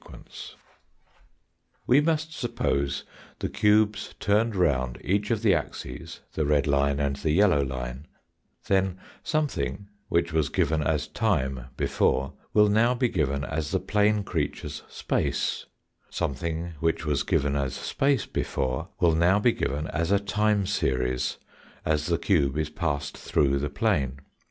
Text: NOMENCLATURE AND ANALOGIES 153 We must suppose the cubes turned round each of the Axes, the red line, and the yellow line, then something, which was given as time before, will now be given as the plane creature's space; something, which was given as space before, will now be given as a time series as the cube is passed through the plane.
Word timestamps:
NOMENCLATURE 0.05 0.17
AND 0.49 0.57
ANALOGIES 1.85 1.85
153 1.85 1.99
We 1.99 2.01
must 2.03 2.33
suppose 2.33 3.03
the 3.37 3.49
cubes 3.49 4.15
turned 4.19 4.55
round 4.55 4.97
each 5.03 5.29
of 5.29 5.43
the 5.43 5.53
Axes, 5.53 6.21
the 6.33 6.43
red 6.47 6.65
line, 6.65 6.99
and 6.99 7.17
the 7.17 7.29
yellow 7.29 7.63
line, 7.63 8.07
then 8.67 8.97
something, 9.21 9.89
which 10.09 10.33
was 10.33 10.49
given 10.49 10.81
as 10.81 11.07
time 11.07 11.65
before, 11.77 12.33
will 12.51 12.67
now 12.67 12.95
be 12.95 13.09
given 13.09 13.43
as 13.43 13.69
the 13.69 13.79
plane 13.79 14.23
creature's 14.23 14.81
space; 14.89 15.67
something, 16.09 16.73
which 16.79 17.05
was 17.05 17.21
given 17.21 17.55
as 17.55 17.75
space 17.75 18.25
before, 18.25 18.87
will 18.99 19.13
now 19.13 19.37
be 19.37 19.51
given 19.51 19.85
as 19.89 20.11
a 20.11 20.19
time 20.19 20.65
series 20.65 21.37
as 21.85 22.07
the 22.07 22.17
cube 22.17 22.57
is 22.57 22.71
passed 22.71 23.15
through 23.15 23.59
the 23.59 23.69
plane. 23.69 24.17